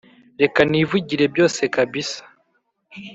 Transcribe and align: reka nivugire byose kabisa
reka 0.41 0.59
nivugire 0.69 1.25
byose 1.33 1.61
kabisa 1.75 2.21